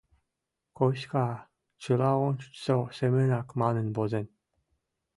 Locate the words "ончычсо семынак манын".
2.25-3.87